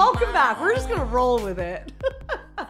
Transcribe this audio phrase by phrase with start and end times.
[0.00, 0.58] Welcome back.
[0.58, 1.92] We're just going to roll with it.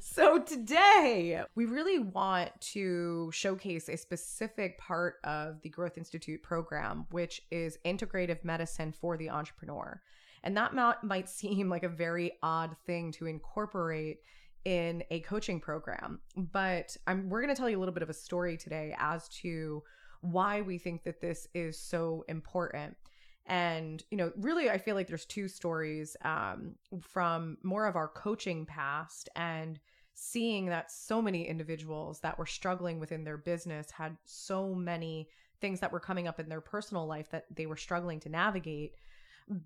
[0.00, 7.06] so, today we really want to showcase a specific part of the Growth Institute program,
[7.12, 10.02] which is integrative medicine for the entrepreneur.
[10.42, 14.18] And that might seem like a very odd thing to incorporate
[14.64, 18.10] in a coaching program, but I'm, we're going to tell you a little bit of
[18.10, 19.84] a story today as to
[20.20, 22.96] why we think that this is so important
[23.46, 28.08] and you know really i feel like there's two stories um, from more of our
[28.08, 29.78] coaching past and
[30.18, 35.28] seeing that so many individuals that were struggling within their business had so many
[35.60, 38.94] things that were coming up in their personal life that they were struggling to navigate.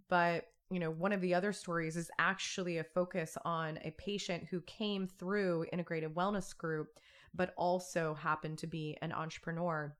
[0.08, 4.44] But you know one of the other stories is actually a focus on a patient
[4.50, 6.98] who came through integrative wellness group
[7.34, 9.94] but also happened to be an entrepreneur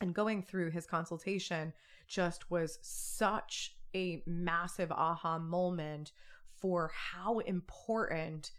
[0.00, 1.72] and going through his consultation
[2.08, 6.12] just was such a massive aha moment
[6.56, 8.52] for how important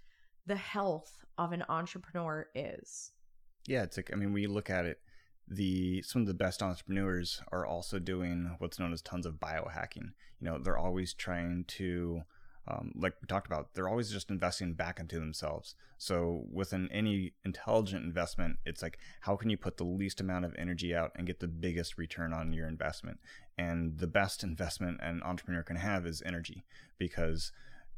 [0.45, 3.11] the health of an entrepreneur is.
[3.67, 4.99] Yeah, it's like I mean, when you look at it,
[5.47, 10.13] the some of the best entrepreneurs are also doing what's known as tons of biohacking.
[10.39, 12.21] You know, they're always trying to
[12.67, 15.75] um, like we talked about, they're always just investing back into themselves.
[15.97, 20.55] So within any intelligent investment, it's like how can you put the least amount of
[20.57, 23.19] energy out and get the biggest return on your investment?
[23.57, 26.63] And the best investment an entrepreneur can have is energy,
[26.97, 27.51] because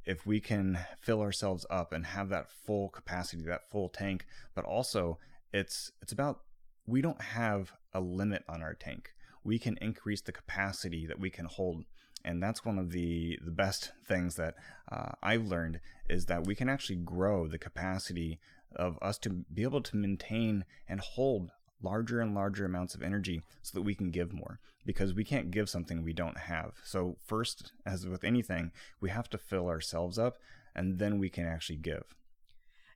[0.06, 4.66] if we can fill ourselves up and have that full capacity, that full tank, but
[4.66, 5.18] also
[5.54, 6.42] it's it's about
[6.86, 9.14] we don't have a limit on our tank.
[9.44, 11.84] We can increase the capacity that we can hold
[12.26, 14.56] and that's one of the the best things that
[14.92, 15.80] uh, I've learned
[16.10, 18.40] is that we can actually grow the capacity
[18.76, 21.52] of us to be able to maintain and hold
[21.82, 25.52] larger and larger amounts of energy so that we can give more because we can't
[25.52, 26.74] give something we don't have.
[26.84, 30.38] So first as with anything, we have to fill ourselves up
[30.76, 32.04] and then we can actually give.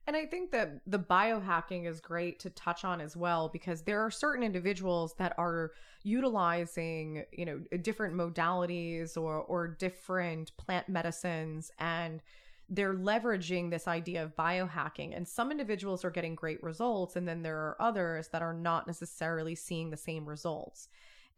[0.08, 4.00] And I think that the biohacking is great to touch on as well because there
[4.00, 11.70] are certain individuals that are utilizing, you know, different modalities or or different plant medicines
[11.78, 12.22] and
[12.70, 17.42] they're leveraging this idea of biohacking and some individuals are getting great results and then
[17.42, 20.88] there are others that are not necessarily seeing the same results.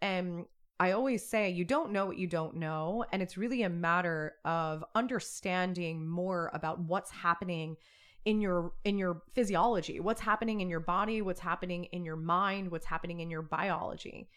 [0.00, 0.44] And
[0.78, 4.36] I always say you don't know what you don't know and it's really a matter
[4.44, 7.76] of understanding more about what's happening
[8.24, 12.70] in your in your physiology what's happening in your body what's happening in your mind
[12.70, 14.28] what's happening in your biology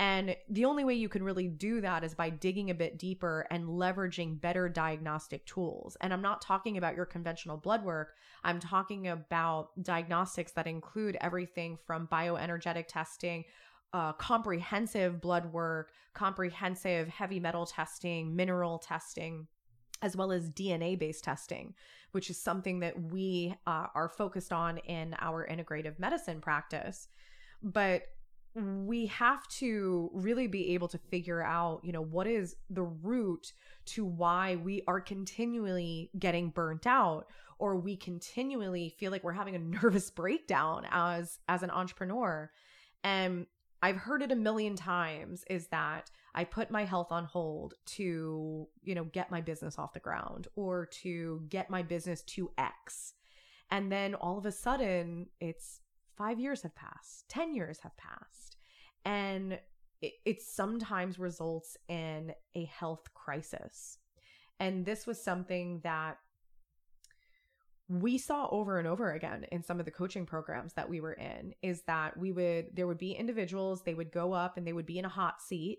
[0.00, 3.46] and the only way you can really do that is by digging a bit deeper
[3.50, 5.96] and leveraging better diagnostic tools.
[6.00, 8.14] And I'm not talking about your conventional blood work.
[8.44, 13.44] I'm talking about diagnostics that include everything from bioenergetic testing,
[13.92, 19.48] uh, comprehensive blood work, comprehensive heavy metal testing, mineral testing,
[20.02, 21.74] as well as DNA based testing
[22.12, 27.08] which is something that we uh, are focused on in our integrative medicine practice.
[27.62, 28.02] But
[28.54, 33.52] we have to really be able to figure out, you know, what is the root
[33.86, 37.26] to why we are continually getting burnt out
[37.58, 42.50] or we continually feel like we're having a nervous breakdown as as an entrepreneur.
[43.04, 43.46] And
[43.82, 48.68] I've heard it a million times is that I put my health on hold to,
[48.82, 53.14] you know, get my business off the ground or to get my business to X.
[53.70, 55.80] And then all of a sudden, it's
[56.16, 58.56] five years have passed, 10 years have passed.
[59.04, 59.58] And
[60.00, 63.98] it, it sometimes results in a health crisis.
[64.60, 66.18] And this was something that
[67.88, 71.14] we saw over and over again in some of the coaching programs that we were
[71.14, 74.74] in is that we would there would be individuals they would go up and they
[74.74, 75.78] would be in a hot seat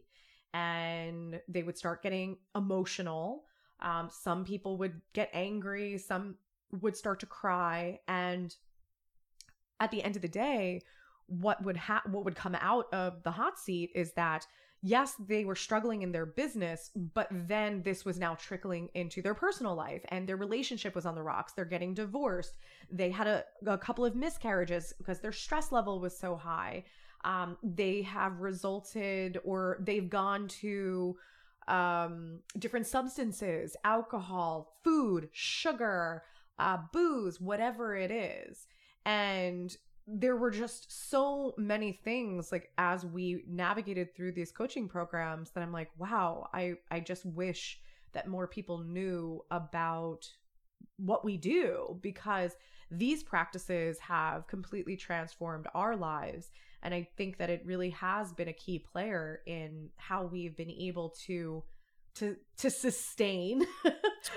[0.54, 3.44] and they would start getting emotional
[3.82, 6.36] um, some people would get angry some
[6.82, 8.56] would start to cry and
[9.80, 10.82] at the end of the day
[11.28, 14.46] what would ha- what would come out of the hot seat is that
[14.82, 19.34] yes, they were struggling in their business, but then this was now trickling into their
[19.34, 21.54] personal life and their relationship was on the rocks.
[21.54, 22.58] They're getting divorced.
[22.90, 26.86] They had a, a couple of miscarriages because their stress level was so high.
[27.24, 31.18] Um, they have resulted or they've gone to
[31.68, 36.24] um, different substances, alcohol, food, sugar,
[36.58, 38.68] uh, booze, whatever it is.
[39.06, 39.76] And
[40.08, 45.62] there were just so many things like as we navigated through these coaching programs that
[45.62, 47.80] I'm like, wow, I I just wish
[48.14, 50.28] that more people knew about
[50.98, 52.54] what we do because
[52.90, 56.50] these practices have completely transformed our lives
[56.82, 60.72] and I think that it really has been a key player in how we've been
[60.72, 61.64] able to
[62.16, 63.66] to to sustain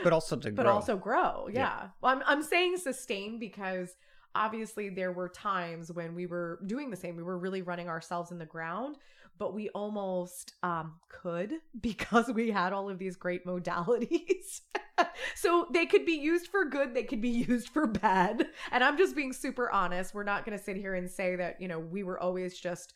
[0.05, 0.75] but also to but grow.
[0.75, 1.49] also grow.
[1.53, 1.61] Yeah.
[1.61, 1.89] Yeah.
[2.01, 3.95] Well, I'm I'm saying sustain because
[4.35, 7.17] obviously there were times when we were doing the same.
[7.17, 8.97] We were really running ourselves in the ground,
[9.39, 14.61] but we almost um could because we had all of these great modalities.
[15.35, 18.49] so they could be used for good, they could be used for bad.
[18.71, 20.15] And I'm just being super honest.
[20.15, 22.95] We're not going to sit here and say that, you know, we were always just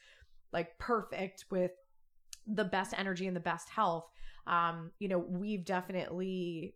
[0.53, 1.73] like perfect with
[2.47, 4.06] the best energy and the best health.
[4.47, 6.75] Um, you know, we've definitely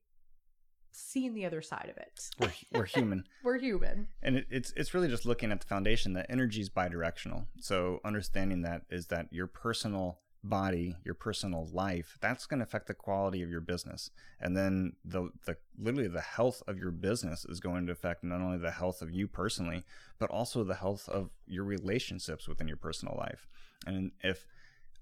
[0.93, 2.31] seen the other side of it.
[2.39, 3.25] we're, we're human.
[3.45, 4.09] We're human.
[4.23, 7.47] And it, it's it's really just looking at the foundation that energy is bidirectional.
[7.61, 12.87] So understanding that is that your personal body, your personal life, that's going to affect
[12.87, 14.11] the quality of your business.
[14.41, 18.41] And then the the literally the health of your business is going to affect not
[18.41, 19.85] only the health of you personally,
[20.19, 23.47] but also the health of your relationships within your personal life.
[23.87, 24.47] And if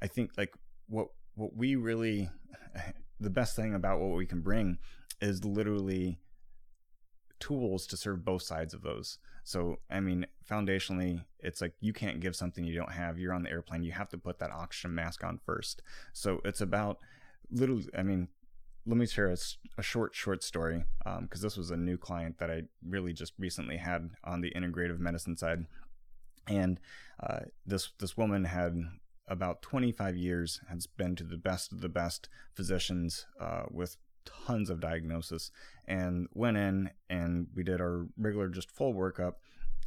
[0.03, 0.55] I think like
[0.89, 2.31] what what we really
[3.21, 4.79] the best thing about what we can bring
[5.21, 6.19] is literally
[7.41, 9.19] tools to serve both sides of those.
[9.45, 13.19] So, I mean, foundationally, it's like you can't give something you don't have.
[13.19, 15.83] You're on the airplane, you have to put that oxygen mask on first.
[16.13, 16.99] So, it's about
[17.51, 18.29] little, I mean,
[18.87, 19.35] let me share
[19.77, 20.85] a short, short story
[21.21, 24.99] because this was a new client that I really just recently had on the integrative
[24.99, 25.67] medicine side.
[26.47, 26.81] And
[27.21, 28.83] uh, this this woman had
[29.29, 33.99] about 25 years, has been to the best of the best physicians uh, with
[34.47, 35.51] tons of diagnosis
[35.87, 39.35] and went in and we did our regular just full workup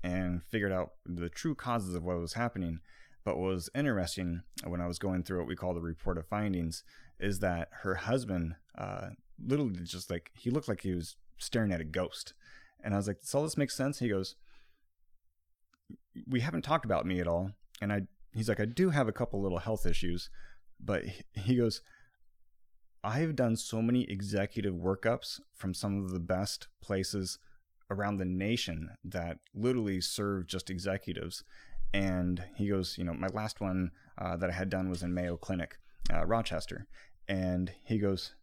[0.03, 2.79] and figured out the true causes of what was happening.
[3.23, 6.25] But what was interesting when i was going through what we call the report of
[6.27, 6.83] findings
[7.19, 9.09] is that her husband uh,
[9.43, 12.33] literally just like he looked like he was staring at a ghost.
[12.83, 13.99] And i was like does all this make sense?
[13.99, 14.35] He goes
[16.27, 17.51] we haven't talked about me at all.
[17.81, 18.01] And i
[18.33, 20.29] he's like i do have a couple little health issues.
[20.83, 21.55] But he- he
[23.03, 27.39] goes I've done so many executive workups from some of the best places
[27.89, 31.43] around the nation that literally serve just executives.
[31.93, 35.13] And he goes, you know, my last one uh, that I had done was in
[35.13, 35.77] Mayo Clinic,
[36.13, 36.87] uh, Rochester.
[37.27, 38.35] And he goes,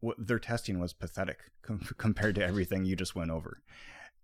[0.00, 3.62] what their testing was pathetic com- compared to everything you just went over.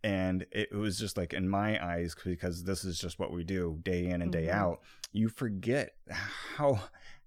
[0.04, 3.78] And it was just like in my eyes, because this is just what we do
[3.82, 4.52] day in and day Mhm.
[4.54, 4.80] out,
[5.12, 6.80] you forget how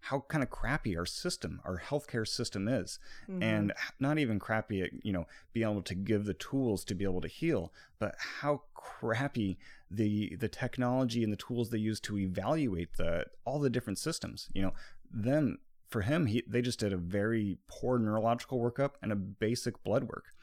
[0.06, 3.00] how kind of crappy our system, our healthcare system is,
[3.30, 3.44] Mhm.
[3.44, 7.04] and not even crappy at you know being able to give the tools to be
[7.04, 9.58] able to heal, but how crappy
[9.90, 14.50] the the technology and the tools they use to evaluate the all the different systems.
[14.54, 14.74] You know,
[15.12, 19.84] them for him, he they just did a very poor neurological workup and a basic
[19.84, 20.34] blood work,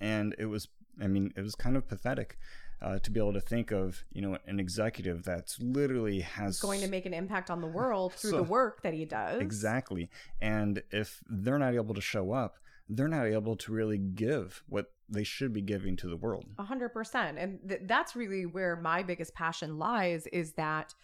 [0.00, 0.68] and it was.
[1.00, 2.38] I mean, it was kind of pathetic
[2.82, 6.80] uh, to be able to think of, you know, an executive that's literally has going
[6.80, 9.40] to make an impact on the world through So- the work that he does.
[9.40, 10.10] Exactly.
[10.40, 12.56] And if they're not able to show up,
[12.88, 16.46] they're not able to really give what they should be giving to the world.
[16.58, 17.38] A hundred percent.
[17.38, 20.94] And th- that's really where my biggest passion lies is that,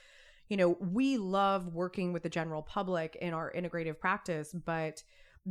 [0.49, 5.03] you know, we love working with the general public in our integrative practice, but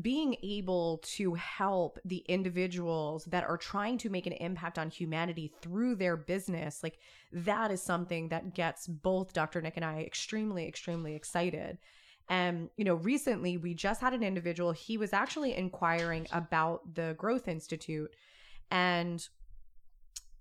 [0.02, 5.54] being able to help the individuals that are trying to make an impact on humanity
[5.62, 7.00] through their business, like
[7.32, 9.62] that is something that gets both Dr.
[9.62, 11.78] Nick and I extremely, extremely excited.
[12.28, 17.16] And, you know, recently we just had an individual, he was actually inquiring about the
[17.18, 18.12] Growth Institute.
[18.72, 19.26] And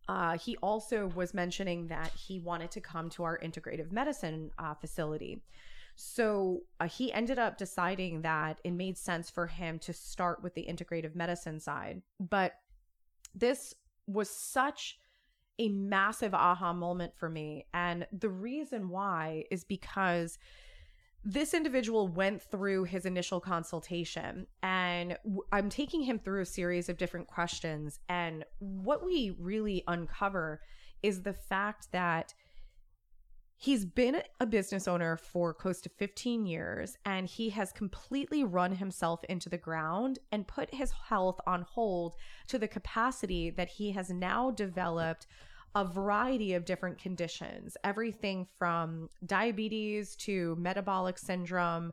[0.08, 4.74] uh, he also was mentioning that he wanted to come to our integrative medicine uh,
[4.74, 5.42] facility.
[5.96, 10.54] So uh, he ended up deciding that it made sense for him to start with
[10.54, 12.02] the integrative medicine side.
[12.18, 12.52] But
[13.34, 13.74] this
[14.06, 14.98] was such
[15.58, 17.66] a massive aha moment for me.
[17.72, 20.38] And the reason why is because
[21.24, 25.16] this individual went through his initial consultation and
[25.52, 27.98] I'm taking him through a series of different questions.
[28.08, 30.60] And what we really uncover
[31.02, 32.34] is the fact that
[33.64, 38.72] he's been a business owner for close to 15 years and he has completely run
[38.72, 42.14] himself into the ground and put his health on hold
[42.46, 45.26] to the capacity that he has now developed
[45.74, 51.90] a variety of different conditions everything from diabetes to metabolic syndrome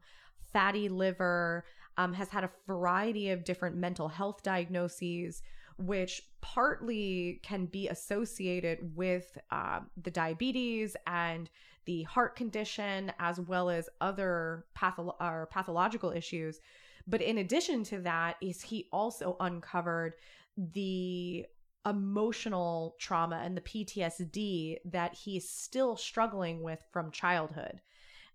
[0.52, 1.66] fatty liver,
[1.98, 5.42] um, has had a variety of different mental health diagnoses,
[5.86, 11.50] which partly can be associated with uh, the diabetes and
[11.86, 16.60] the heart condition, as well as other patho- or pathological issues.
[17.08, 20.14] But in addition to that, is he also uncovered
[20.58, 21.46] the
[21.88, 27.82] emotional trauma and the PTSD that he's still struggling with from childhood.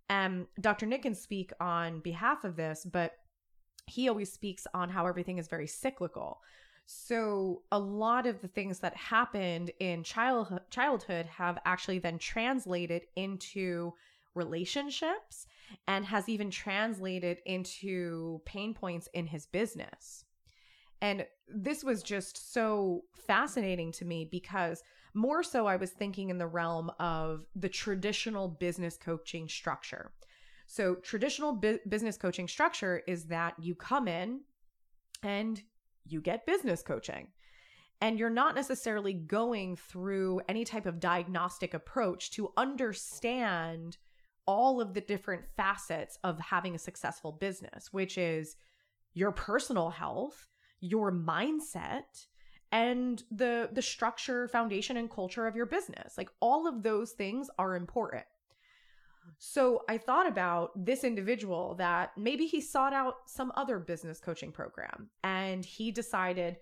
[0.09, 0.87] And Dr.
[0.87, 3.13] Nick can speak on behalf of this, but
[3.87, 6.41] he always speaks on how everything is very cyclical.
[6.87, 13.03] So a lot of the things that happened in childhood childhood have actually then translated
[13.17, 13.93] into
[14.35, 15.47] relationships
[15.89, 20.25] and has even translated into pain points in his business.
[21.01, 26.39] And this was just so fascinating to me because more so I was thinking in
[26.39, 30.13] the realm of the traditional business coaching structure.
[30.67, 34.41] So, traditional bu- business coaching structure is that you come in
[35.23, 35.63] and
[36.09, 37.29] you get business coaching.
[38.01, 43.97] And you're not necessarily going through any type of diagnostic approach to understand
[44.47, 48.57] all of the different facets of having a successful business, which is
[49.15, 50.47] your personal health,
[50.81, 52.27] your mindset,
[52.71, 56.19] and the the structure, foundation and culture of your business.
[56.19, 58.25] Like all of those things are important.
[59.39, 64.53] So I thought about this individual that maybe he sought out some other business coaching
[64.53, 66.57] program and he decided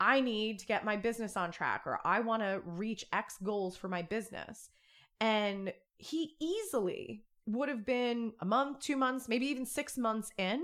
[0.00, 3.76] I need to get my business on track or I want to reach X goals
[3.76, 4.70] for my business.
[5.20, 10.62] And he easily would have been a month, two months, maybe even six months in.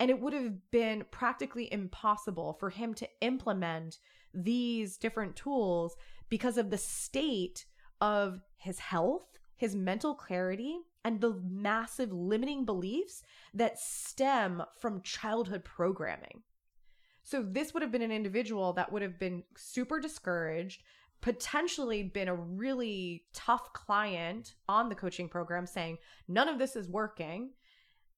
[0.00, 3.98] And it would have been practically impossible for him to implement
[4.32, 5.96] these different tools
[6.28, 7.66] because of the state
[8.00, 13.22] of his health his mental clarity, and the massive limiting beliefs
[13.54, 16.42] that stem from childhood programming.
[17.22, 20.82] So, this would have been an individual that would have been super discouraged,
[21.20, 25.98] potentially been a really tough client on the coaching program saying,
[26.28, 27.50] none of this is working.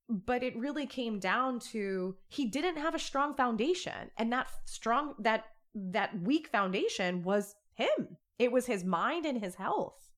[0.08, 4.10] But it really came down to he didn't have a strong foundation.
[4.18, 5.44] And that strong, that,
[5.74, 8.16] that weak foundation was him.
[8.38, 10.09] It was his mind and his health.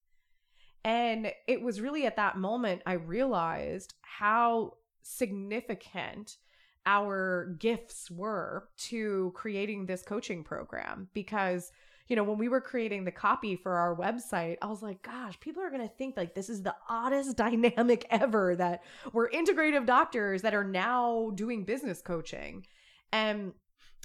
[0.84, 6.38] And it was really at that moment I realized how significant
[6.84, 11.08] our gifts were to creating this coaching program.
[11.14, 11.70] Because
[12.08, 15.38] you know when we were creating the copy for our website i was like gosh
[15.40, 19.86] people are going to think like this is the oddest dynamic ever that we're integrative
[19.86, 22.66] doctors that are now doing business coaching.
[23.12, 23.52] And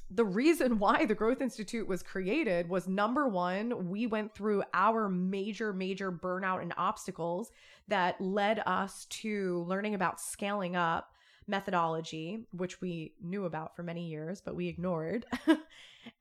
[0.09, 5.09] the reason why the Growth Institute was created was number one, we went through our
[5.09, 7.51] major, major burnout and obstacles
[7.87, 11.13] that led us to learning about scaling up
[11.47, 15.25] methodology, which we knew about for many years, but we ignored.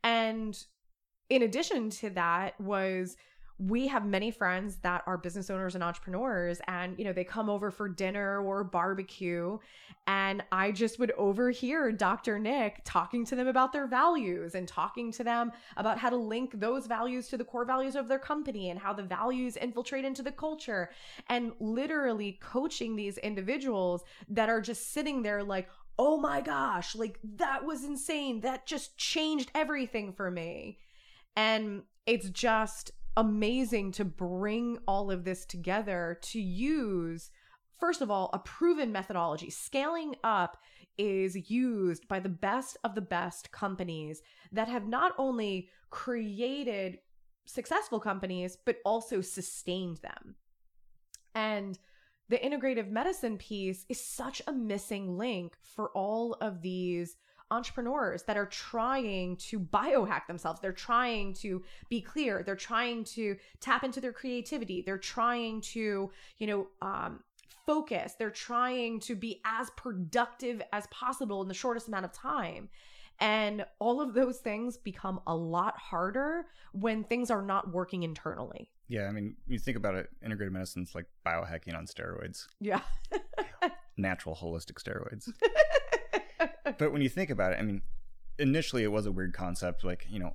[0.05, 0.65] and
[1.29, 3.17] in addition to that, was
[3.59, 7.49] we have many friends that are business owners and entrepreneurs and you know they come
[7.49, 9.57] over for dinner or barbecue
[10.07, 15.11] and i just would overhear dr nick talking to them about their values and talking
[15.11, 18.71] to them about how to link those values to the core values of their company
[18.71, 20.91] and how the values infiltrate into the culture
[21.29, 27.19] and literally coaching these individuals that are just sitting there like oh my gosh like
[27.37, 28.41] that was insane.
[28.41, 30.79] That just changed everything for me.
[31.35, 37.31] And it's just amazing to bring all of this together to use
[37.79, 39.51] first of all a proven methodology.
[39.51, 40.59] Scaling up
[40.99, 46.99] is used by the best of the best companies that have not only created
[47.45, 50.37] successful companies but also sustained them.
[51.35, 51.79] And
[52.29, 57.17] the integrative medicine piece is such a missing link for all of these
[57.51, 60.61] entrepreneurs that are trying to biohack themselves.
[60.61, 62.43] They're trying to be clear.
[62.43, 64.83] They're trying to tap into their creativity.
[64.83, 67.21] They're trying to, you know, um,
[67.67, 68.15] focus.
[68.19, 72.69] They're trying to be as productive as possible in the shortest amount of time.
[73.19, 78.71] And all of those things become a lot harder when things are not working internally.
[78.89, 82.47] Yeah, I mean, you think about it, integrated medicine's like biohacking on steroids.
[82.61, 82.81] Yeah.
[83.97, 85.31] Natural holistic steroids.
[86.79, 87.83] but when you think about it, I mean,
[88.39, 89.85] initially it was a weird concept.
[89.85, 90.35] Like, you know,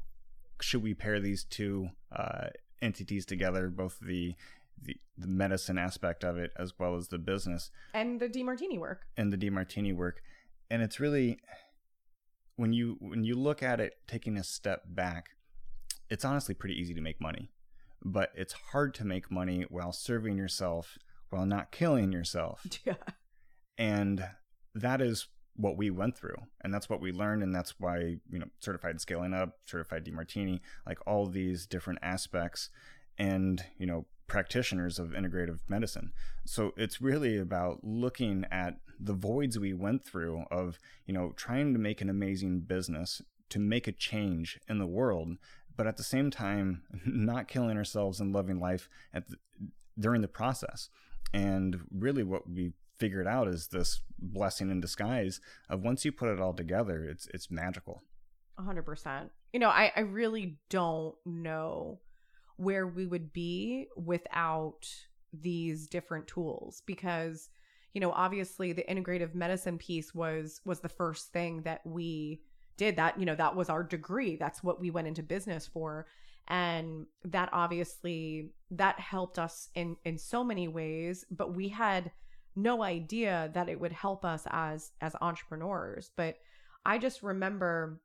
[0.62, 2.48] should we pair these two uh,
[2.82, 4.36] entities together, both the,
[4.82, 9.04] the the medicine aspect of it as well as the business and the Demartini work
[9.16, 10.22] and the Demartini work,
[10.70, 11.40] and it's really
[12.56, 15.30] when you when you look at it, taking a step back,
[16.10, 17.52] it's honestly pretty easy to make money,
[18.04, 20.98] but it's hard to make money while serving yourself
[21.32, 22.66] while not killing yourself.
[22.86, 22.96] Yeah.
[23.78, 24.24] And
[24.76, 26.36] that is what we went through.
[26.62, 30.62] And that's what we learned and that's why you know certified scaling up certified demartini
[30.86, 32.70] like all these different aspects
[33.18, 36.12] and you know practitioners of integrative medicine.
[36.46, 41.74] So it's really about looking at the voids we went through of you know trying
[41.74, 45.38] to make an amazing business to make a change in the world
[45.76, 49.38] but at the same time not killing ourselves and loving life at the,
[50.00, 50.90] during the process.
[51.34, 56.30] And really what we figured out is this blessing in disguise of once you put
[56.30, 58.04] it all together, it's it's magical.
[58.58, 59.32] hundred percent.
[59.52, 62.00] You know, I, I really don't know
[62.58, 64.88] where we would be without
[65.34, 67.50] these different tools because
[67.94, 72.42] you know obviously the integrative medicine piece was was the first thing that we
[72.78, 76.06] did that you know that was our degree that's what we went into business for
[76.50, 82.12] and that obviously that helped us in in so many ways but we had
[82.56, 86.36] no idea that it would help us as as entrepreneurs but
[86.86, 88.02] i just remember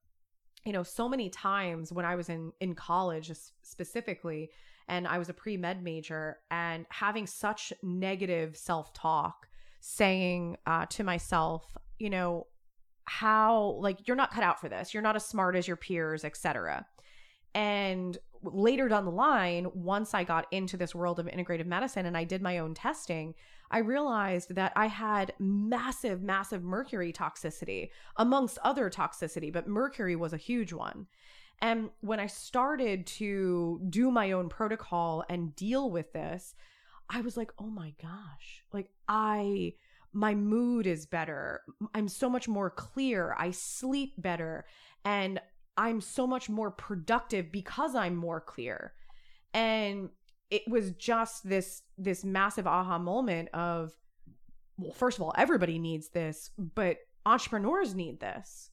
[0.64, 3.30] you know so many times when i was in in college
[3.62, 4.50] specifically
[4.88, 9.48] and i was a pre-med major and having such negative self-talk
[9.80, 12.46] saying uh, to myself you know
[13.04, 14.92] how like you're not cut out for this.
[14.92, 16.86] You're not as smart as your peers etc
[17.54, 22.16] and later down the line once i got into this world of integrative medicine and
[22.16, 23.34] i did my own testing
[23.70, 30.32] I realized that I had massive, massive mercury toxicity amongst other toxicity, but mercury was
[30.32, 31.06] a huge one.
[31.60, 36.54] And when I started to do my own protocol and deal with this,
[37.08, 39.74] I was like, oh my gosh, like I,
[40.12, 41.62] my mood is better.
[41.94, 43.34] I'm so much more clear.
[43.38, 44.66] I sleep better.
[45.04, 45.40] And
[45.76, 48.92] I'm so much more productive because I'm more clear.
[49.54, 50.10] And
[50.50, 53.92] it was just this this massive aha moment of
[54.78, 58.70] well first of all everybody needs this but entrepreneurs need this.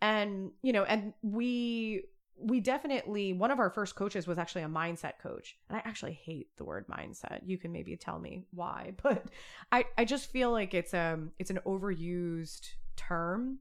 [0.00, 2.04] And you know and we
[2.40, 5.56] we definitely one of our first coaches was actually a mindset coach.
[5.68, 7.40] And i actually hate the word mindset.
[7.44, 9.24] You can maybe tell me why but
[9.72, 13.58] i i just feel like it's um it's an overused term.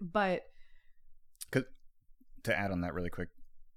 [0.00, 0.44] But
[1.50, 1.64] Cause,
[2.44, 3.28] to add on that really quick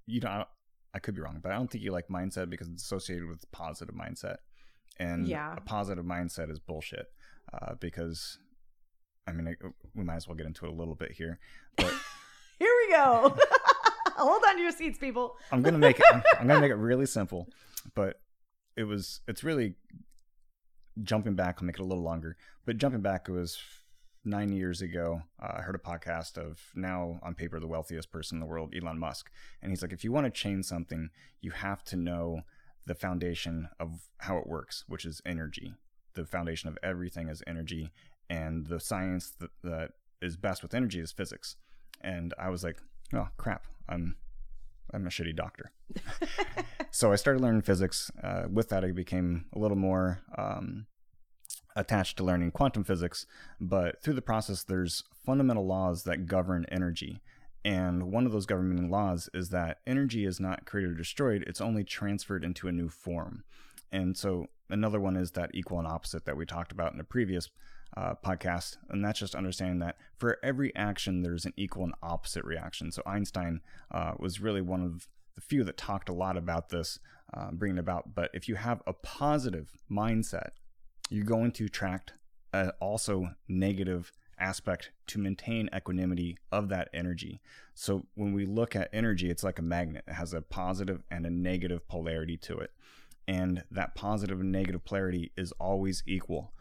[0.05, 0.45] you know
[0.93, 3.49] I could be wrong, but I don't think you like mindset because it's associated with
[3.51, 4.37] positive mindset.
[4.99, 5.55] And yeah.
[5.57, 7.07] a positive mindset is bullshit
[7.51, 8.37] uh, because,
[9.27, 11.39] I mean, I, we might as well get into it a little bit here.
[11.75, 11.93] But
[12.59, 13.35] here we go.
[14.17, 15.35] Hold on to your seats, people.
[15.51, 16.05] I'm gonna make it.
[16.11, 17.49] I'm, I'm gonna make it really simple,
[17.95, 18.21] but
[18.77, 19.21] it was.
[19.27, 19.73] It's really
[21.01, 21.57] jumping back.
[21.59, 23.57] I'll make it a little longer, but jumping back, it was
[24.25, 28.37] nine years ago, uh, I heard a podcast of now on paper the wealthiest person
[28.37, 29.29] in the world, Elon Musk.
[29.61, 31.09] And he's like, if you want to change something,
[31.41, 32.41] you have to know
[32.85, 35.73] the foundation of how it works, which is energy.
[36.13, 37.91] The foundation of everything is energy.
[38.29, 41.55] And the science that, that is best with energy is physics.
[42.01, 42.77] And I was like,
[43.13, 43.65] oh, crap.
[43.87, 44.15] I'm.
[44.93, 45.71] I'm a shitty doctor.
[46.91, 48.11] so I started learning physics.
[48.21, 50.85] Uh, with that, I became a little more um,
[51.75, 53.25] attached to learning quantum physics,
[53.59, 57.21] but through the process, there's fundamental laws that govern energy.
[57.65, 61.61] And one of those governing laws is that energy is not created or destroyed, it's
[61.61, 63.43] only transferred into a new form.
[63.91, 67.05] And so another one is that equal and opposite that we talked about in a
[67.05, 67.49] previous
[67.95, 68.77] uh, podcast.
[68.89, 72.91] And that's just understanding that for every action, there's an equal and opposite reaction.
[72.91, 76.99] So Einstein uh, was really one of the few that talked a lot about this,
[77.33, 78.15] uh, bringing about.
[78.15, 80.49] But if you have a positive mindset,
[81.13, 82.13] you're going to attract
[82.53, 87.39] a also negative aspect to maintain equanimity of that energy.
[87.75, 90.05] So when we look at energy, it's like a magnet.
[90.07, 92.71] It has a positive and a negative polarity to it.
[93.27, 96.51] And that positive and negative polarity is always equal.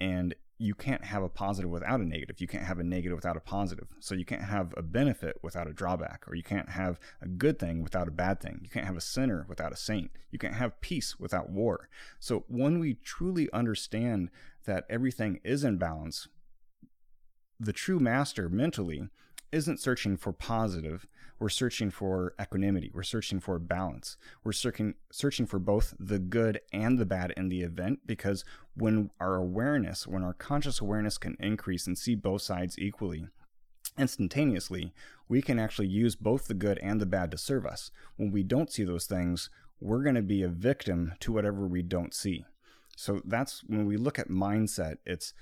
[0.00, 2.40] And you can't have a positive without a negative.
[2.40, 3.86] You can't have a negative without a positive.
[4.00, 7.60] So you can't have a benefit without a drawback, or you can't have a good
[7.60, 8.60] thing without a bad thing.
[8.62, 10.10] You can't have a sinner without a saint.
[10.32, 11.88] You can't have peace without war.
[12.18, 14.30] So when we truly understand
[14.64, 16.26] that everything is in balance,
[17.60, 19.08] the true master mentally
[19.52, 21.06] isn't searching for positive.
[21.38, 22.90] We're searching for equanimity.
[22.92, 24.16] We're searching for balance.
[24.44, 29.10] We're searching searching for both the good and the bad in the event because when
[29.20, 33.26] our awareness, when our conscious awareness can increase and see both sides equally,
[33.96, 34.92] instantaneously,
[35.28, 37.90] we can actually use both the good and the bad to serve us.
[38.16, 41.82] When we don't see those things, we're going to be a victim to whatever we
[41.82, 42.44] don't see.
[42.96, 45.32] So that's when we look at mindset, it's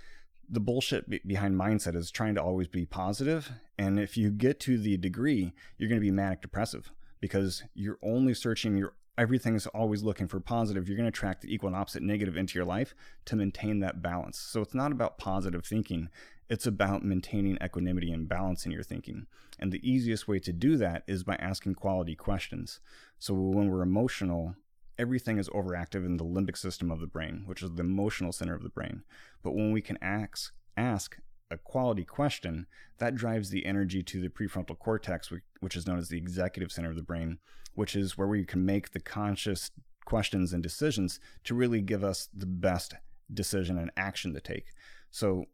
[0.49, 4.61] the bullshit be- behind mindset is trying to always be positive and if you get
[4.61, 9.67] to the degree you're going to be manic depressive because you're only searching your everything's
[9.69, 12.67] always looking for positive you're going to attract the equal and opposite negative into your
[12.67, 16.09] life to maintain that balance so it's not about positive thinking
[16.49, 19.27] It's about maintaining equanimity and balance in your thinking.
[19.59, 22.79] And the easiest way to do that is by asking quality questions.
[23.19, 24.55] So when we're emotional,
[24.99, 28.55] everything is overactive in the limbic system of the brain, which is the emotional center
[28.55, 29.03] of the brain.
[29.43, 31.19] But when we can ask, ask
[31.51, 32.67] a quality question,
[32.99, 35.31] that drives the energy to the prefrontal cortex,
[35.61, 37.39] which is known as the executive center of the brain,
[37.75, 39.71] which is where we can make the conscious
[40.05, 42.95] questions and decisions to really give us the best
[43.33, 44.67] decision and action to take.
[45.11, 45.45] So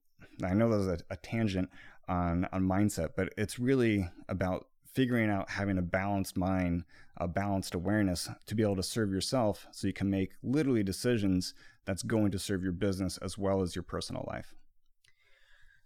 [0.44, 1.70] I know there's a, a tangent
[2.08, 6.84] on, on mindset, but it's really about figuring out having a balanced mind,
[7.16, 11.54] a balanced awareness to be able to serve yourself so you can make literally decisions
[11.84, 14.54] that's going to serve your business as well as your personal life.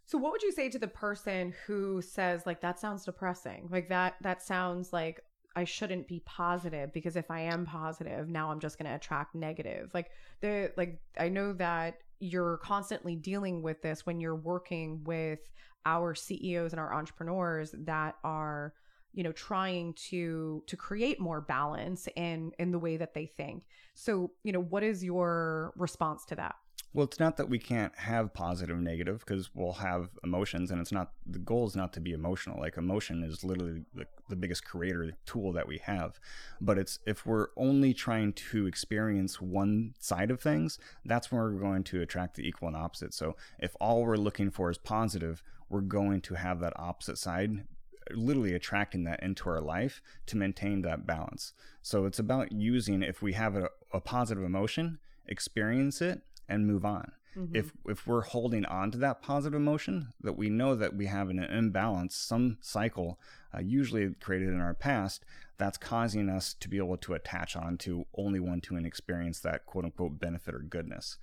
[0.07, 3.69] So what would you say to the person who says like that sounds depressing?
[3.71, 5.21] Like that that sounds like
[5.57, 9.35] I shouldn't be positive because if I am positive, now I'm just going to attract
[9.35, 9.91] negative.
[9.95, 15.41] Like the like I know that you're constantly dealing with this when you're working with
[15.87, 18.75] our CEOs and our entrepreneurs that are
[19.17, 23.65] you know trying to to create more balance in in the way that they think
[23.95, 26.55] so you know what is your response to that
[26.97, 30.93] well, it's not that we can't have positive, negative, because we'll have emotions, and it's
[30.93, 32.59] not the goal is not to be emotional.
[32.59, 36.19] Like emotion is literally the, the biggest creator tool that we have.
[36.59, 41.61] But it's if we're only trying to experience one side of things, that's where we're
[41.61, 43.13] going to attract the equal and opposite.
[43.13, 47.67] So if all we're looking for is positive, we're going to have that opposite side
[48.13, 51.53] literally attracting that into our life to maintain that balance.
[51.83, 56.85] So it's about using if we have a, a positive emotion, experience it and move
[56.85, 57.13] on.
[57.37, 57.57] Mm-hmm.
[57.57, 61.29] If if we're holding on to that positive emotion, that we know that we have
[61.29, 63.21] an imbalance, some cycle,
[63.55, 65.25] uh, usually created in our past,
[65.59, 69.41] that's causing us to be able to attach on to only one to and experience
[69.41, 71.19] that quote unquote benefit or goodness.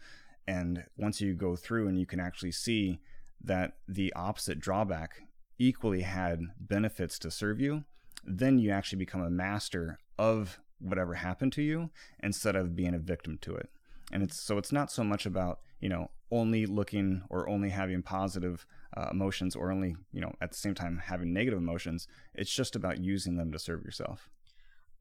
[0.47, 2.99] And once you go through and you can actually see
[3.43, 5.21] that the opposite drawback
[5.59, 7.83] equally had benefits to serve you,
[8.25, 11.89] then you actually become a master of whatever happened to you
[12.21, 13.69] instead of being a victim to it.
[14.11, 18.01] And it's so it's not so much about you know only looking or only having
[18.01, 22.07] positive uh, emotions or only you know at the same time having negative emotions.
[22.33, 24.29] It's just about using them to serve yourself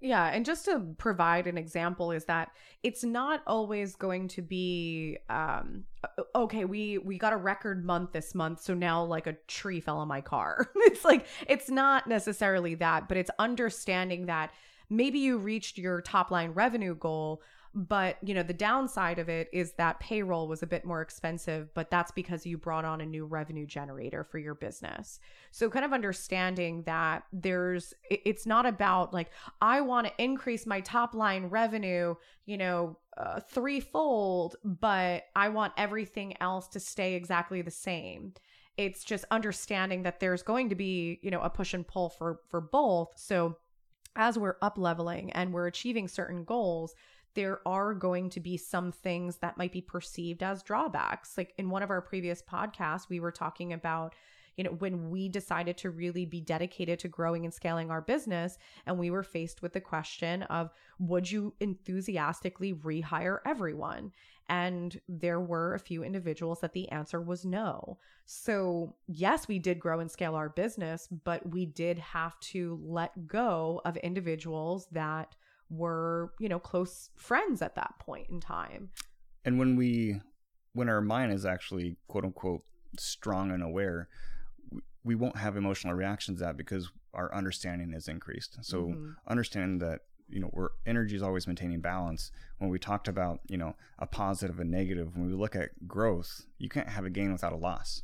[0.02, 2.50] yeah, and just to provide an example is that
[2.82, 5.84] it's not always going to be um
[6.34, 9.98] okay, we we got a record month this month, so now like a tree fell
[9.98, 10.68] on my car.
[10.76, 14.50] it's like it's not necessarily that, but it's understanding that
[14.90, 17.40] maybe you reached your top line revenue goal,
[17.74, 21.72] but, you know, the downside of it is that payroll was a bit more expensive,
[21.74, 25.20] but that's because you brought on a new revenue generator for your business.
[25.50, 29.30] So, kind of understanding that there's, it's not about like,
[29.60, 35.72] I want to increase my top line revenue, you know, uh, threefold, but I want
[35.76, 38.34] everything else to stay exactly the same
[38.78, 42.40] it's just understanding that there's going to be you know a push and pull for
[42.48, 43.56] for both so
[44.16, 46.94] as we're up leveling and we're achieving certain goals
[47.34, 51.36] there are going to be some things that might be perceived as drawbacks.
[51.36, 54.14] Like in one of our previous podcasts, we were talking about
[54.56, 58.58] you know, when we decided to really be dedicated to growing and scaling our business,
[58.86, 64.12] and we were faced with the question of would you enthusiastically rehire everyone?
[64.48, 67.98] And there were a few individuals that the answer was no.
[68.26, 73.26] So, yes, we did grow and scale our business, but we did have to let
[73.26, 75.34] go of individuals that
[75.72, 78.90] were, you know, close friends at that point in time.
[79.44, 80.20] And when we,
[80.74, 82.62] when our mind is actually quote unquote
[82.98, 84.08] strong and aware,
[85.04, 88.58] we won't have emotional reactions to that because our understanding is increased.
[88.62, 89.10] So mm-hmm.
[89.26, 93.74] understanding that you know energy is always maintaining balance when we talked about you know
[93.98, 97.52] a positive and negative when we look at growth you can't have a gain without
[97.52, 98.02] a loss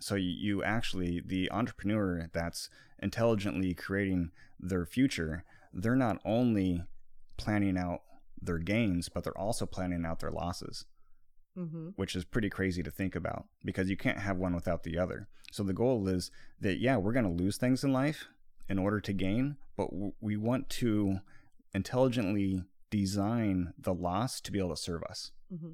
[0.00, 2.68] so you, you actually the entrepreneur that's
[3.00, 6.82] intelligently creating their future they're not only
[7.40, 8.02] planning out
[8.40, 10.84] their gains, but they're also planning out their losses,
[11.58, 11.88] mm-hmm.
[11.96, 15.28] which is pretty crazy to think about because you can't have one without the other.
[15.52, 18.28] So the goal is that, yeah, we're going to lose things in life
[18.68, 21.20] in order to gain, but w- we want to
[21.74, 25.32] intelligently design the loss to be able to serve us.
[25.52, 25.72] Mm-hmm.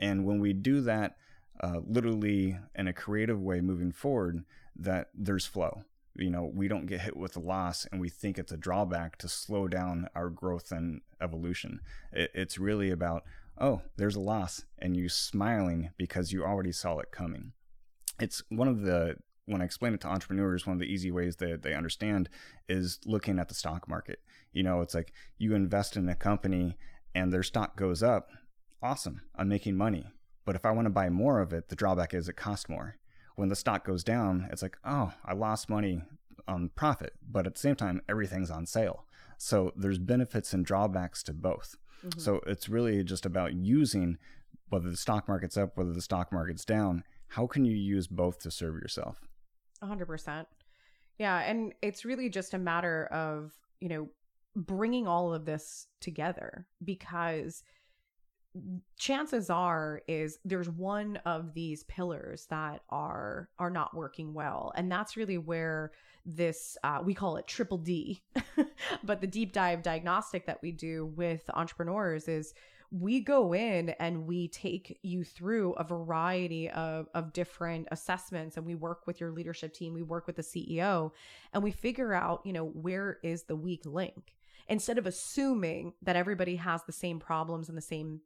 [0.00, 1.16] And when we do that,
[1.60, 4.44] uh, literally in a creative way moving forward,
[4.74, 5.84] that there's flow
[6.16, 9.16] you know we don't get hit with a loss and we think it's a drawback
[9.16, 11.80] to slow down our growth and evolution
[12.12, 13.22] it, it's really about
[13.58, 17.52] oh there's a loss and you smiling because you already saw it coming
[18.18, 21.36] it's one of the when I explain it to entrepreneurs, one of the easy ways
[21.36, 22.28] that they understand
[22.68, 24.20] is looking at the stock market.
[24.52, 26.76] You know, it's like you invest in a company
[27.14, 28.28] and their stock goes up.
[28.82, 29.22] Awesome.
[29.36, 30.06] I'm making money.
[30.44, 32.96] But if I want to buy more of it, the drawback is it costs more.
[33.36, 36.02] When the stock goes down, it's like, oh, I lost money
[36.48, 39.06] on profit, but at the same time, everything's on sale.
[39.38, 41.76] So there's benefits and drawbacks to both.
[42.04, 42.20] Mm-hmm.
[42.20, 44.18] So it's really just about using
[44.68, 47.04] whether the stock market's up, whether the stock market's down.
[47.28, 49.20] How can you use both to serve yourself?
[49.82, 50.46] 100%.
[51.18, 51.38] Yeah.
[51.40, 54.08] And it's really just a matter of, you know,
[54.54, 57.62] bringing all of this together because
[58.98, 64.72] chances are is there's one of these pillars that are are not working well.
[64.76, 65.92] And that's really where
[66.24, 68.22] this uh, we call it triple d.
[69.04, 72.54] But the deep dive diagnostic that we do with entrepreneurs is
[72.90, 78.66] we go in and we take you through a variety of, of different assessments and
[78.66, 81.10] we work with your leadership team we work with the ceo
[81.54, 84.34] and we figure out you know where is the weak link?
[84.68, 88.20] Instead of assuming that everybody has the same problems and the same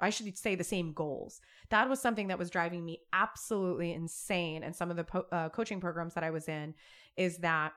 [0.00, 1.40] I, should say the same goals.
[1.70, 4.62] That was something that was driving me absolutely insane.
[4.62, 6.74] And some of the po- uh, coaching programs that I was in
[7.16, 7.72] is that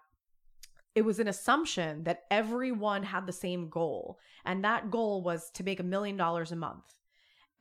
[0.93, 4.19] it was an assumption that everyone had the same goal.
[4.45, 6.93] And that goal was to make a million dollars a month.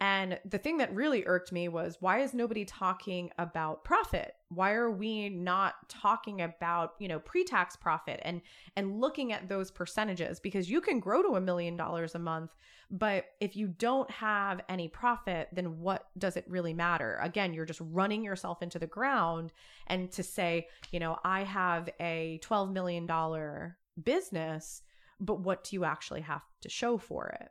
[0.00, 4.34] And the thing that really irked me was why is nobody talking about profit?
[4.50, 8.42] Why are we not talking about, you know, pre-tax profit and
[8.76, 12.54] and looking at those percentages because you can grow to a million dollars a month,
[12.90, 17.18] but if you don't have any profit, then what does it really matter?
[17.22, 19.50] Again, you're just running yourself into the ground
[19.86, 24.82] and to say, you know, I have a 12 million dollar business,
[25.20, 27.48] but what do you actually have to show for it?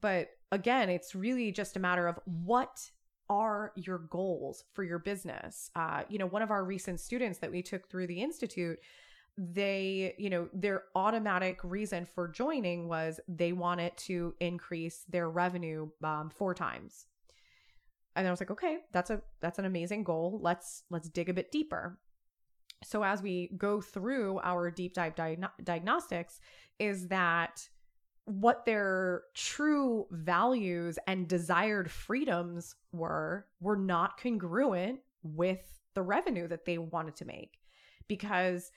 [0.00, 2.90] But again, it's really just a matter of what
[3.30, 5.70] are your goals for your business.
[5.76, 8.78] Uh, you know, one of our recent students that we took through the institute,
[9.36, 15.88] they, you know, their automatic reason for joining was they wanted to increase their revenue
[16.02, 17.06] um, four times.
[18.16, 20.40] And I was like, okay, that's a that's an amazing goal.
[20.42, 22.00] Let's let's dig a bit deeper.
[22.82, 25.14] So as we go through our deep dive
[25.62, 26.40] diagnostics,
[26.78, 27.68] is that
[28.28, 36.66] what their true values and desired freedoms were were not congruent with the revenue that
[36.66, 37.58] they wanted to make
[38.06, 38.70] because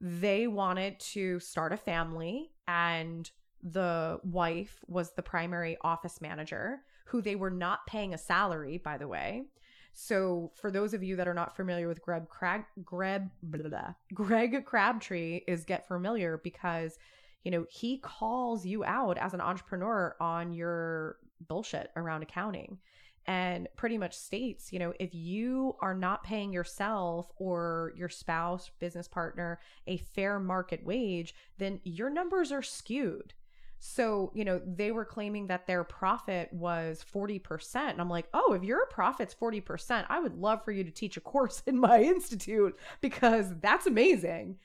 [0.00, 3.30] they wanted to start a family and
[3.62, 8.96] the wife was the primary office manager who they were not paying a salary by
[8.96, 9.44] the way.
[9.92, 13.94] So for those of you that are not familiar with Greg Crab Greg blah, blah,
[14.14, 16.98] Greg Crabtree is get familiar because
[17.44, 22.78] you know, he calls you out as an entrepreneur on your bullshit around accounting
[23.26, 28.70] and pretty much states, you know, if you are not paying yourself or your spouse,
[28.78, 33.32] business partner a fair market wage, then your numbers are skewed.
[33.78, 37.76] So, you know, they were claiming that their profit was 40%.
[37.90, 41.16] And I'm like, oh, if your profit's 40%, I would love for you to teach
[41.16, 44.56] a course in my institute because that's amazing.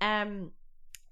[0.00, 0.50] And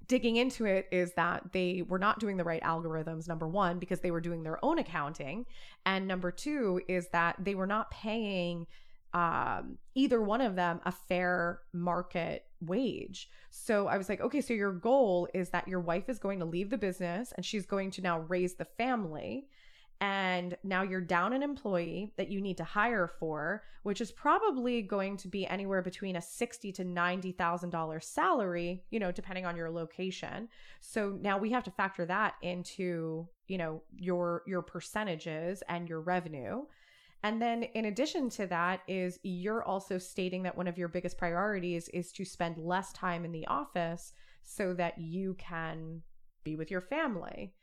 [0.06, 4.00] digging into it is that they were not doing the right algorithms number one because
[4.00, 5.46] they were doing their own accounting.
[5.86, 8.66] And number two is that they were not paying
[9.12, 13.28] um, either one of them a fair market wage.
[13.50, 16.44] So i was like okay so your goal is that your wife is going to
[16.44, 19.46] leave the business and she's going to now raise the family
[20.00, 24.82] and now you're down an employee that you need to hire for, which is probably
[24.82, 29.46] going to be anywhere between a sixty to ninety thousand dollar salary, you know, depending
[29.46, 30.48] on your location.
[30.80, 36.00] So now we have to factor that into, you know, your your percentages and your
[36.00, 36.64] revenue.
[37.22, 41.16] And then in addition to that is you're also stating that one of your biggest
[41.16, 46.02] priorities is to spend less time in the office so that you can
[46.42, 47.54] be with your family.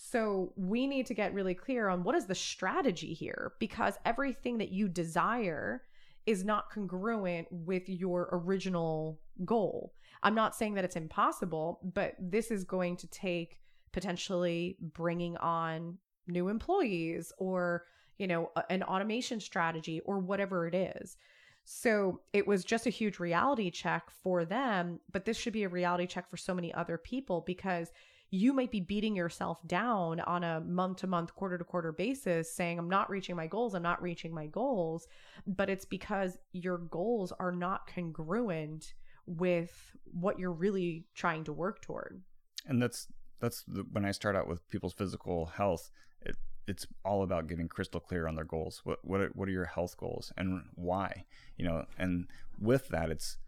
[0.00, 4.58] So we need to get really clear on what is the strategy here because everything
[4.58, 5.82] that you desire
[6.24, 9.92] is not congruent with your original goal.
[10.22, 13.58] I'm not saying that it's impossible, but this is going to take
[13.92, 17.84] potentially bringing on new employees or,
[18.18, 21.16] you know, an automation strategy or whatever it is.
[21.64, 25.68] So it was just a huge reality check for them, but this should be a
[25.68, 27.90] reality check for so many other people because
[28.30, 32.52] you might be beating yourself down on a month to month, quarter to quarter basis
[32.52, 35.08] saying, I'm not reaching my goals, I'm not reaching my goals.
[35.46, 38.94] But it's because your goals are not congruent
[39.26, 42.22] with what you're really trying to work toward.
[42.66, 43.08] And that's,
[43.40, 46.36] that's the, when I start out with people's physical health, it,
[46.66, 48.82] it's all about getting crystal clear on their goals.
[48.84, 51.24] What, what, are, what are your health goals and why?
[51.56, 52.26] You know, and
[52.60, 53.38] with that, it's,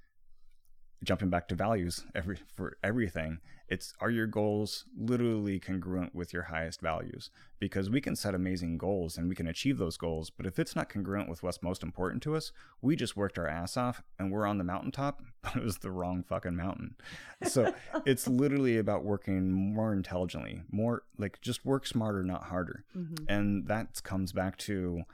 [1.02, 3.38] jumping back to values every for everything
[3.70, 7.30] it's are your goals literally congruent with your highest values?
[7.60, 10.74] Because we can set amazing goals and we can achieve those goals but if it's
[10.74, 12.50] not congruent with what's most important to us
[12.82, 15.90] we just worked our ass off and we're on the mountaintop but it was the
[15.90, 16.96] wrong fucking mountain.
[17.44, 17.72] So
[18.04, 22.84] it's literally about working more intelligently more like just work smarter not harder.
[22.96, 23.24] Mm-hmm.
[23.28, 25.04] and that comes back to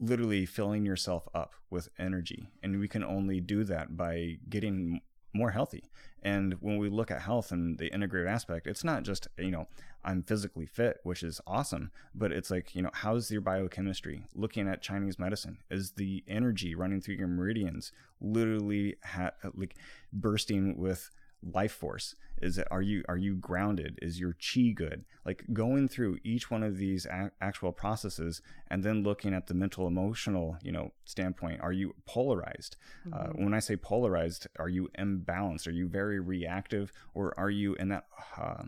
[0.00, 2.50] literally filling yourself up with energy.
[2.62, 5.00] And we can only do that by getting
[5.34, 5.84] more healthy.
[6.22, 9.68] And when we look at health and the integrated aspect, it's not just, you know,
[10.04, 14.24] I'm physically fit, which is awesome, but it's like, you know, how's your biochemistry?
[14.34, 19.76] Looking at Chinese medicine, is the energy running through your meridians literally ha- like
[20.12, 21.10] bursting with
[21.42, 22.14] life force
[22.44, 23.98] is it are you are you grounded?
[24.02, 25.04] Is your chi good?
[25.24, 29.54] Like going through each one of these a- actual processes and then looking at the
[29.54, 32.76] mental emotional you know standpoint are you polarized?
[33.10, 33.30] Uh, mm-hmm.
[33.30, 35.66] uh, when i say polarized are you imbalanced?
[35.66, 36.92] Are you very reactive?
[37.14, 38.04] Or are you in that
[38.36, 38.64] uh,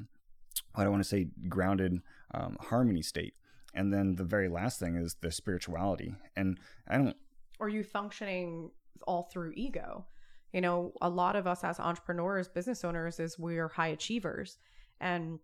[0.74, 2.00] i don't want to say grounded
[2.32, 3.34] um, harmony state?
[3.74, 6.14] And then the very last thing is the spirituality.
[6.34, 6.58] And
[6.88, 7.16] i don't
[7.60, 8.70] are you functioning
[9.06, 10.06] all through ego
[10.52, 14.58] you know, a lot of us as entrepreneurs, business owners, is we're high achievers.
[15.00, 15.38] And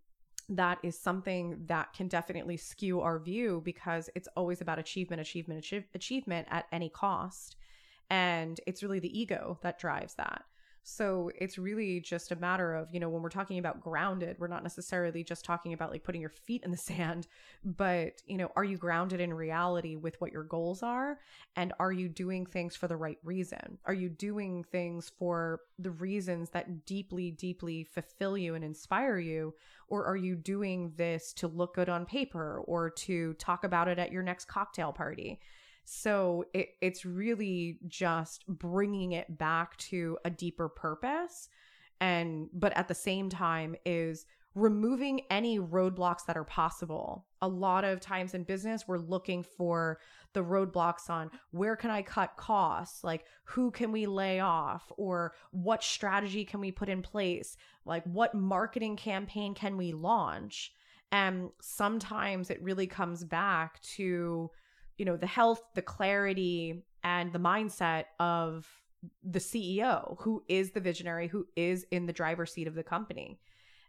[0.49, 5.65] that is something that can definitely skew our view because it's always about achievement, achievement,
[5.95, 7.57] achievement at any cost.
[8.11, 10.45] And it's really the ego that drives that.
[10.85, 14.49] So it's really just a matter of, you know, when we're talking about grounded, we're
[14.49, 17.29] not necessarily just talking about like putting your feet in the sand,
[17.65, 21.19] but, you know, are you grounded in reality with what your goals are?
[21.57, 23.79] And are you doing things for the right reason?
[23.85, 29.55] Are you doing things for the reasons that deeply, deeply fulfill you and inspire you?
[29.89, 33.99] Or are you doing this to look good on paper or to talk about it
[33.99, 35.39] at your next cocktail party?
[35.85, 41.49] So it, it's really just bringing it back to a deeper purpose.
[42.01, 47.27] And, but at the same time, is removing any roadblocks that are possible.
[47.41, 49.99] A lot of times in business, we're looking for
[50.35, 53.03] the roadblocks on where can I cut costs?
[53.03, 54.91] Like, who can we lay off?
[54.97, 57.57] Or what strategy can we put in place?
[57.85, 60.73] Like, what marketing campaign can we launch?
[61.11, 64.51] And sometimes it really comes back to
[64.99, 68.67] you know the health the clarity and the mindset of
[69.25, 73.41] the CEO who is the visionary who is in the driver's seat of the company.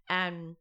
[0.10, 0.56] And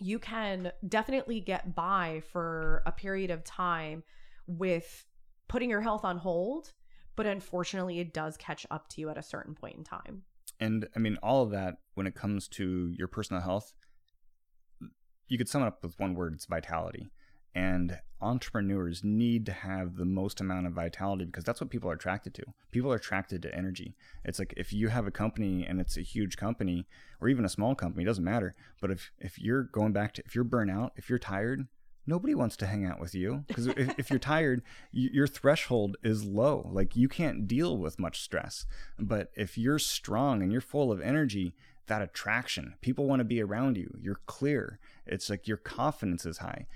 [0.00, 4.02] you can definitely get by for a period of time
[4.46, 5.06] with
[5.48, 6.72] putting your health on hold
[7.16, 10.22] but unfortunately it does catch up to you at a certain point in time.
[10.60, 13.72] And i mean all of that when it comes to your personal health
[15.28, 17.08] you could sum it up with one word it's vitality
[17.56, 21.94] and entrepreneurs need to have the most amount of vitality because that's what people are
[21.94, 22.42] attracted to.
[22.70, 23.96] People are attracted to energy.
[24.24, 26.86] It's like if you have a company and it's a huge company
[27.20, 28.54] or even a small company, it doesn't matter.
[28.80, 31.66] But if if you're going back to if you're burnout, if you're tired,
[32.06, 35.96] nobody wants to hang out with you because if, if, you're tired you, your threshold
[36.04, 38.64] is low like you can't deal with much stress
[38.96, 41.52] but if you're strong and you're full of energy
[41.86, 42.74] that attraction.
[42.80, 43.96] People want to be around you.
[44.00, 44.78] You're clear.
[45.06, 46.66] It's like your confidence is high.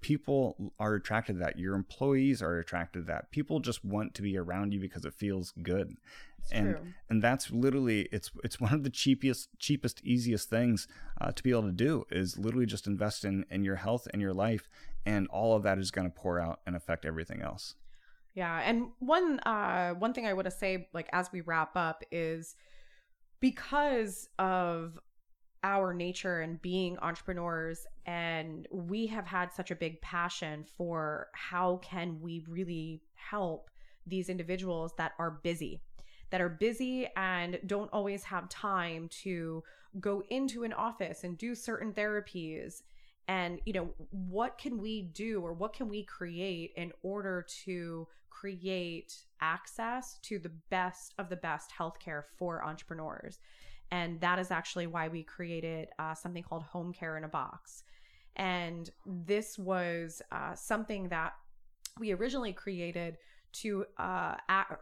[0.00, 1.58] People are attracted to that.
[1.58, 3.30] Your employees are attracted to that.
[3.30, 5.96] People just want to be around you because it feels good.
[6.38, 6.86] It's and true.
[7.08, 10.88] and that's literally it's it's one of the cheapest cheapest easiest things
[11.20, 14.20] uh, to be able to do is literally just invest in in your health and
[14.20, 14.68] your life
[15.06, 17.74] and all of that is going to pour out and affect everything else.
[18.34, 22.02] Yeah, and one uh one thing I want to say like as we wrap up
[22.10, 22.56] is
[23.40, 24.98] because of
[25.64, 31.76] our nature and being entrepreneurs and we have had such a big passion for how
[31.82, 33.70] can we really help
[34.06, 35.80] these individuals that are busy
[36.32, 39.62] that are busy and don't always have time to
[40.00, 42.82] go into an office and do certain therapies.
[43.28, 48.08] And you know what can we do or what can we create in order to
[48.30, 53.38] create access to the best of the best healthcare for entrepreneurs
[53.92, 57.84] and that is actually why we created uh, something called home care in a box.
[58.36, 61.34] And this was uh, something that
[62.00, 63.18] we originally created
[63.52, 64.36] to uh,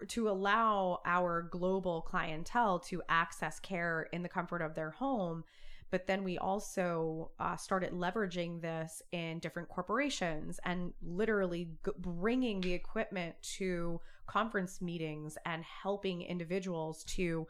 [0.06, 5.42] to allow our global clientele to access care in the comfort of their home.
[5.90, 12.60] But then we also uh, started leveraging this in different corporations and literally g- bringing
[12.60, 17.48] the equipment to conference meetings and helping individuals to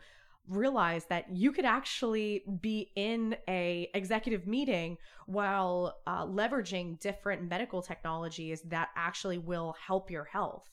[0.51, 7.81] realize that you could actually be in a executive meeting while uh, leveraging different medical
[7.81, 10.69] technologies that actually will help your health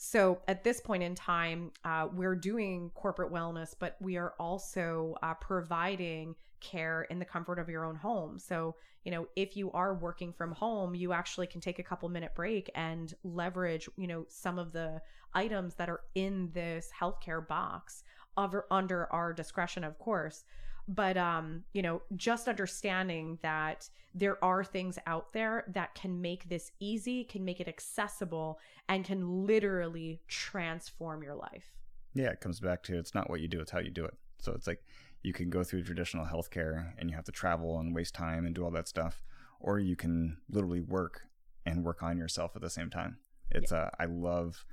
[0.00, 5.16] So at this point in time, uh, we're doing corporate wellness, but we are also
[5.24, 8.38] uh, providing care in the comfort of your own home.
[8.38, 12.08] So, you know, if you are working from home, you actually can take a couple
[12.08, 15.00] minute break and leverage, you know, some of the
[15.34, 18.04] items that are in this healthcare box
[18.38, 20.44] over, under our discretion, of course.
[20.90, 26.48] But, um, you know, just understanding that there are things out there that can make
[26.48, 28.58] this easy, can make it accessible,
[28.88, 31.76] and can literally transform your life.
[32.14, 34.14] Yeah, it comes back to it's not what you do, it's how you do it.
[34.38, 34.82] So it's like
[35.22, 38.54] you can go through traditional healthcare and you have to travel and waste time and
[38.54, 39.22] do all that stuff,
[39.60, 41.22] or you can literally work
[41.66, 43.18] and work on yourself at the same time.
[43.50, 43.78] It's yeah.
[43.78, 44.64] uh, I love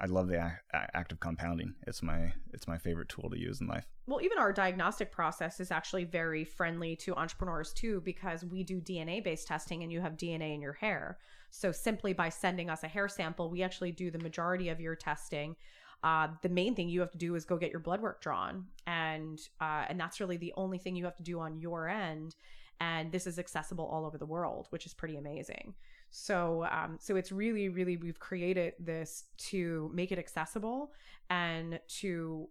[0.00, 1.74] I love the act of compounding.
[1.86, 3.84] It's my it's my favorite tool to use in life.
[4.06, 8.80] Well, even our diagnostic process is actually very friendly to entrepreneurs too because we do
[8.80, 11.18] DNA based testing and you have DNA in your hair.
[11.50, 14.96] So simply by sending us a hair sample, we actually do the majority of your
[14.96, 15.56] testing
[16.02, 18.66] uh, the main thing you have to do is go get your blood work drawn,
[18.86, 22.34] and uh, and that's really the only thing you have to do on your end.
[22.82, 25.74] And this is accessible all over the world, which is pretty amazing.
[26.10, 30.92] So, um, so it's really, really we've created this to make it accessible
[31.28, 32.48] and to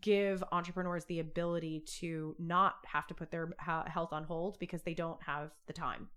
[0.00, 4.94] give entrepreneurs the ability to not have to put their health on hold because they
[4.94, 6.08] don't have the time.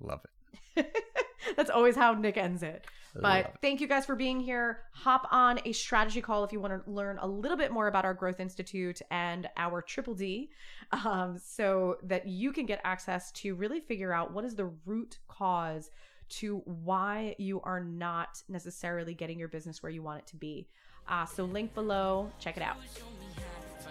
[0.00, 0.20] Love
[0.76, 0.96] it.
[1.56, 2.86] That's always how Nick ends it.
[3.20, 4.82] But thank you guys for being here.
[4.92, 8.04] Hop on a strategy call if you want to learn a little bit more about
[8.04, 10.50] our Growth Institute and our Triple D,
[10.92, 15.18] um, so that you can get access to really figure out what is the root
[15.26, 15.90] cause
[16.28, 20.68] to why you are not necessarily getting your business where you want it to be.
[21.08, 22.76] Uh, so, link below, check it out.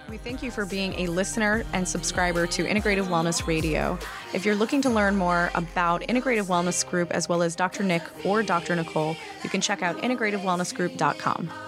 [0.09, 3.99] We thank you for being a listener and subscriber to Integrative Wellness Radio.
[4.33, 7.83] If you're looking to learn more about Integrative Wellness Group as well as Dr.
[7.83, 8.75] Nick or Dr.
[8.75, 11.66] Nicole, you can check out integrativewellnessgroup.com.